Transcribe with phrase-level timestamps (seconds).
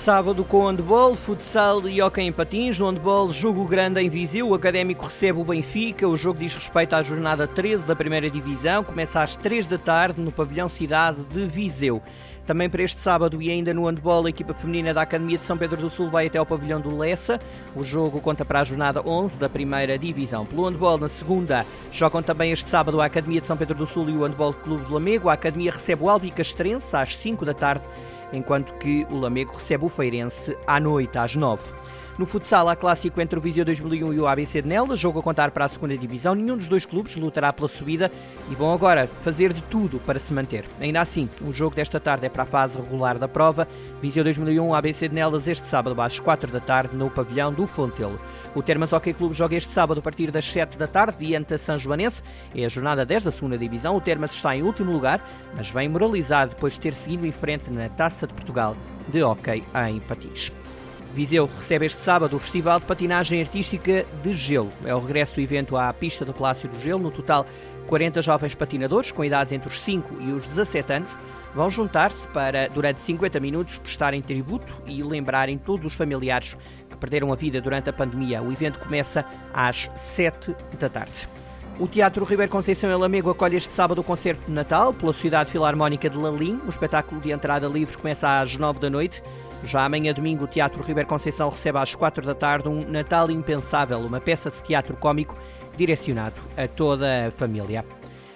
[0.00, 2.78] Sábado com handball, futsal e hockey em patins.
[2.78, 4.48] No handball, jogo grande em Viseu.
[4.48, 6.08] O Académico recebe o Benfica.
[6.08, 8.82] O jogo diz respeito à jornada 13 da primeira divisão.
[8.82, 12.00] Começa às 3 da tarde no pavilhão Cidade de Viseu.
[12.46, 15.58] Também para este sábado e ainda no handball, a equipa feminina da Academia de São
[15.58, 17.38] Pedro do Sul vai até ao pavilhão do Lessa.
[17.76, 20.46] O jogo conta para a jornada 11 da primeira divisão.
[20.46, 24.08] Pelo handball, na segunda, jogam também este sábado a Academia de São Pedro do Sul
[24.08, 25.28] e o Handball Clube de Lamego.
[25.28, 27.84] A Academia recebe o Albi Castrense às 5 da tarde
[28.32, 31.72] enquanto que o Lamego recebe o Feirense à noite, às 9.
[32.20, 35.22] No futsal, há clássico entre o Viseu 2001 e o ABC de Nelas, jogo a
[35.22, 36.34] contar para a segunda divisão.
[36.34, 38.12] Nenhum dos dois clubes lutará pela subida
[38.50, 40.66] e vão agora fazer de tudo para se manter.
[40.78, 43.66] Ainda assim, o jogo desta tarde é para a fase regular da prova.
[44.02, 48.20] Viseu 2001, ABC de Nelas, este sábado às 4 da tarde no pavilhão do Fontelo.
[48.54, 51.56] O Termas Hockey Clube joga este sábado a partir das 7 da tarde diante da
[51.56, 52.22] São Joanense.
[52.54, 53.96] É a jornada 10 da segunda divisão.
[53.96, 57.70] O Termas está em último lugar, mas vem moralizado depois de ter seguido em frente
[57.70, 58.76] na Taça de Portugal
[59.08, 60.59] de Hockey em Patins.
[61.12, 64.72] Viseu recebe este sábado o Festival de Patinagem Artística de Gelo.
[64.84, 67.02] É o regresso do evento à pista do Palácio do Gelo.
[67.02, 67.46] No total,
[67.88, 71.18] 40 jovens patinadores com idades entre os 5 e os 17 anos
[71.52, 76.56] vão juntar-se para, durante 50 minutos, prestarem tributo e lembrarem todos os familiares
[76.88, 78.40] que perderam a vida durante a pandemia.
[78.40, 81.28] O evento começa às 7 da tarde.
[81.80, 85.50] O Teatro Ribeiro Conceição em Lamego acolhe este sábado o concerto de Natal pela Sociedade
[85.50, 86.60] Filarmónica de Lalim.
[86.66, 89.22] O espetáculo de entrada livre começa às 9 da noite.
[89.64, 93.98] Já amanhã domingo, o Teatro Ribeiro Conceição recebe às quatro da tarde um Natal Impensável,
[94.00, 95.36] uma peça de teatro cômico
[95.76, 97.84] direcionado a toda a família.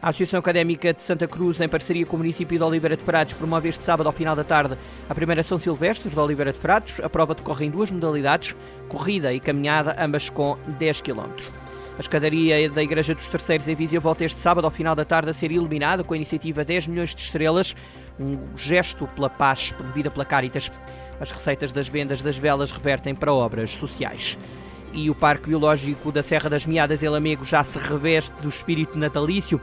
[0.00, 3.34] A Associação Académica de Santa Cruz, em parceria com o município de Oliveira de Frades,
[3.34, 4.76] promove este sábado ao final da tarde
[5.08, 6.98] a primeira São Silvestre de Oliveira de Frades.
[6.98, 8.56] A prova decorre em duas modalidades,
[8.88, 11.30] corrida e caminhada, ambas com 10 km.
[11.96, 15.30] A escadaria da Igreja dos Terceiros em Viseu volta este sábado ao final da tarde
[15.30, 17.76] a ser iluminada com a iniciativa 10 milhões de estrelas,
[18.18, 20.72] um gesto pela paz promovida pela Caritas.
[21.22, 24.36] As receitas das vendas das velas revertem para obras sociais.
[24.92, 28.98] E o Parque Biológico da Serra das Meadas em Lamego já se reveste do espírito
[28.98, 29.60] natalício.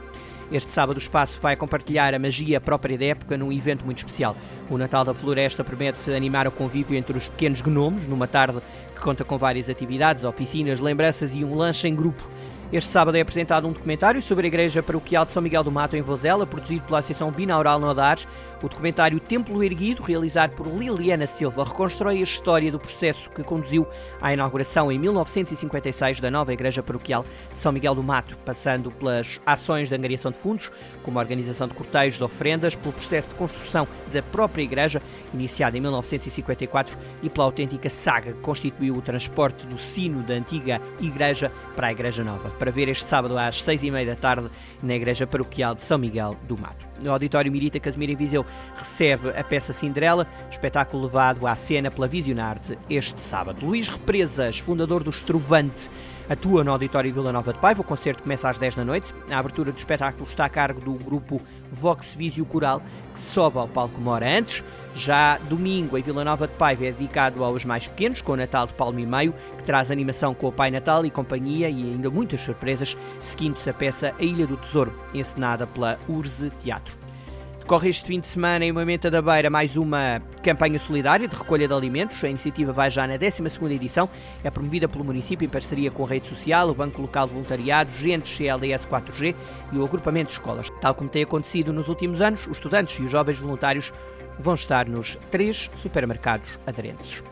[0.50, 4.34] Este sábado o espaço vai compartilhar a magia própria da época num evento muito especial.
[4.70, 8.58] O Natal da Floresta promete animar o convívio entre os pequenos gnomos numa tarde
[8.94, 12.26] que conta com várias atividades, oficinas, lembranças e um lanche em grupo.
[12.72, 15.96] Este sábado é apresentado um documentário sobre a Igreja Paroquial de São Miguel do Mato,
[15.96, 18.28] em Vozela, produzido pela Associação Binaural Nodares.
[18.62, 23.86] O documentário Templo Erguido, realizado por Liliana Silva, reconstrói a história do processo que conduziu
[24.20, 29.40] à inauguração em 1956 da nova Igreja Paroquial de São Miguel do Mato, passando pelas
[29.46, 30.70] ações de angariação de fundos,
[31.02, 35.00] como a organização de cortejos de ofrendas, pelo processo de construção da própria Igreja,
[35.32, 40.82] iniciado em 1954, e pela autêntica saga que constituiu o transporte do sino da antiga
[41.00, 44.50] Igreja para a Igreja Nova para ver este sábado às seis e meia da tarde
[44.82, 46.89] na Igreja Paroquial de São Miguel do Mato.
[47.02, 48.44] No Auditório Mirita Casimiro em Viseu
[48.76, 53.64] recebe a peça Cinderela, espetáculo levado à cena pela Visionarte este sábado.
[53.64, 55.88] Luís Represas, fundador do Estrovante,
[56.30, 57.80] atua no Auditório Vila Nova de Paiva.
[57.80, 59.12] O concerto começa às 10 da noite.
[59.28, 61.42] A abertura do espetáculo está a cargo do grupo
[61.72, 62.80] Vox Visio Coral,
[63.12, 64.62] que sobe ao palco uma hora antes.
[64.94, 68.66] Já domingo, em Vila Nova de Paiva é dedicado aos mais pequenos, com o Natal
[68.66, 72.10] de Palmo e Meio, que traz animação com o Pai Natal e companhia e ainda
[72.10, 76.96] muitas surpresas, seguindo-se a peça A Ilha do Tesouro, encenada pela Urze Teatro.
[77.70, 81.68] Decorre este fim de semana em Moimenta da Beira mais uma campanha solidária de recolha
[81.68, 82.24] de alimentos.
[82.24, 84.10] A iniciativa vai já na 12ª edição.
[84.42, 87.92] É promovida pelo município em parceria com a Rede Social, o Banco Local de Voluntariado,
[87.92, 89.36] Gentes CLDS 4G
[89.72, 90.68] e o Agrupamento de Escolas.
[90.80, 93.92] Tal como tem acontecido nos últimos anos, os estudantes e os jovens voluntários
[94.36, 97.22] vão estar nos três supermercados aderentes.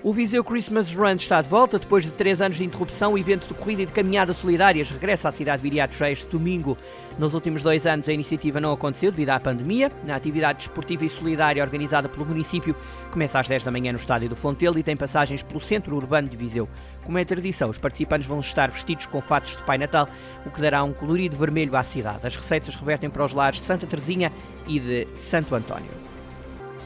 [0.00, 1.76] O Viseu Christmas Run está de volta.
[1.76, 5.28] Depois de três anos de interrupção, o evento de corrida e de caminhada solidárias regressa
[5.28, 6.78] à cidade de Viriatos este domingo.
[7.18, 9.90] Nos últimos dois anos, a iniciativa não aconteceu devido à pandemia.
[10.08, 12.76] A atividade desportiva e solidária organizada pelo município
[13.10, 16.28] começa às 10 da manhã no estádio do Fontelo e tem passagens pelo centro urbano
[16.28, 16.68] de Viseu.
[17.04, 20.08] Como é tradição, os participantes vão estar vestidos com fatos de Pai Natal,
[20.46, 22.24] o que dará um colorido vermelho à cidade.
[22.24, 24.32] As receitas revertem para os lares de Santa Teresinha
[24.64, 26.07] e de Santo António.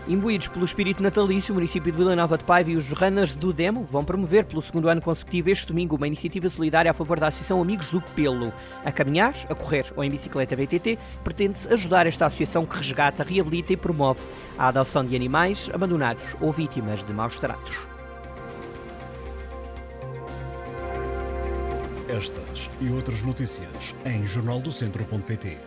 [0.09, 3.53] Imbuídos pelo espírito natalício, o município de Vila Nova de Paiva e os runners do
[3.53, 7.29] Demo vão promover pelo segundo ano consecutivo este domingo uma iniciativa solidária a favor da
[7.29, 8.53] Associação Amigos do Pelo.
[8.85, 13.75] A caminhar, a correr ou em bicicleta BTT, pretende-se ajudar esta associação que resgata, reabilita
[13.75, 14.21] e promove
[14.59, 17.87] a adoção de animais abandonados ou vítimas de maus tratos.
[22.09, 25.59] Estas e outras notícias em jornaldocentro.pt